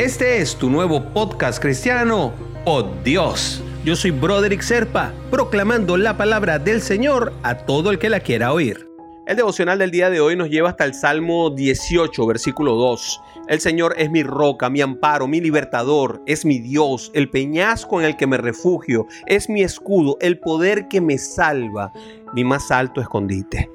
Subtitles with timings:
[0.00, 2.32] Este es tu nuevo podcast cristiano,
[2.64, 3.62] Oh Dios.
[3.84, 8.50] Yo soy Broderick Serpa, proclamando la palabra del Señor a todo el que la quiera
[8.54, 8.89] oír.
[9.30, 13.20] El devocional del día de hoy nos lleva hasta el Salmo 18, versículo 2.
[13.46, 18.06] El Señor es mi roca, mi amparo, mi libertador, es mi Dios, el peñasco en
[18.06, 21.92] el que me refugio, es mi escudo, el poder que me salva,
[22.34, 23.70] mi más alto escondite.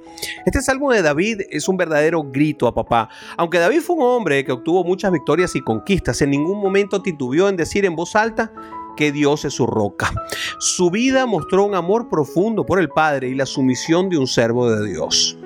[0.45, 3.07] Este salmo de David es un verdadero grito a papá.
[3.37, 7.47] Aunque David fue un hombre que obtuvo muchas victorias y conquistas, en ningún momento titubeó
[7.47, 8.51] en decir en voz alta
[8.97, 10.11] que Dios es su roca.
[10.59, 14.69] Su vida mostró un amor profundo por el Padre y la sumisión de un servo
[14.69, 15.37] de Dios.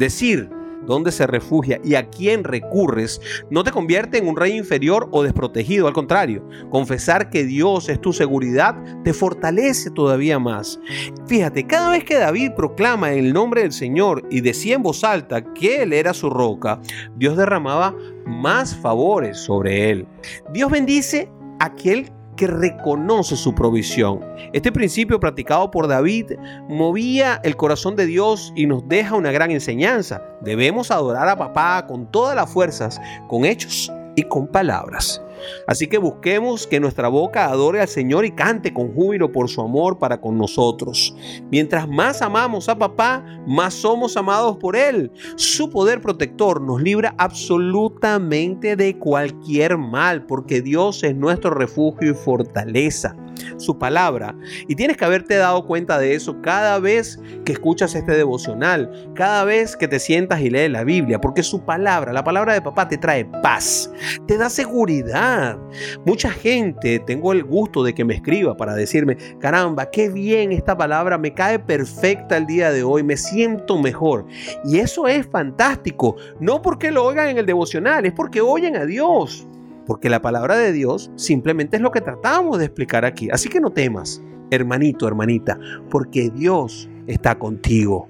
[0.00, 0.48] Decir
[0.86, 5.22] dónde se refugia y a quién recurres, no te convierte en un rey inferior o
[5.22, 8.74] desprotegido, al contrario, confesar que Dios es tu seguridad
[9.04, 10.80] te fortalece todavía más.
[11.26, 15.44] Fíjate, cada vez que David proclama el nombre del Señor y decía en voz alta
[15.52, 16.80] que Él era su roca,
[17.16, 17.94] Dios derramaba
[18.24, 20.06] más favores sobre Él.
[20.50, 24.24] Dios bendice a aquel que reconoce su provisión.
[24.54, 26.32] Este principio practicado por David
[26.68, 30.22] movía el corazón de Dios y nos deja una gran enseñanza.
[30.40, 35.22] Debemos adorar a papá con todas las fuerzas, con hechos y con palabras.
[35.66, 39.60] Así que busquemos que nuestra boca adore al Señor y cante con júbilo por su
[39.60, 41.14] amor para con nosotros.
[41.50, 45.10] Mientras más amamos a papá, más somos amados por Él.
[45.36, 52.14] Su poder protector nos libra absolutamente de cualquier mal, porque Dios es nuestro refugio y
[52.14, 53.14] fortaleza
[53.56, 54.34] su palabra.
[54.68, 59.44] Y tienes que haberte dado cuenta de eso cada vez que escuchas este devocional, cada
[59.44, 62.88] vez que te sientas y lees la Biblia, porque su palabra, la palabra de papá,
[62.88, 63.90] te trae paz,
[64.26, 65.58] te da seguridad.
[66.04, 70.76] Mucha gente, tengo el gusto de que me escriba para decirme, caramba, qué bien esta
[70.76, 74.26] palabra, me cae perfecta el día de hoy, me siento mejor.
[74.64, 78.84] Y eso es fantástico, no porque lo oigan en el devocional, es porque oyen a
[78.84, 79.46] Dios
[79.90, 83.28] porque la palabra de Dios simplemente es lo que tratamos de explicar aquí.
[83.32, 85.58] Así que no temas, hermanito, hermanita,
[85.90, 88.08] porque Dios está contigo.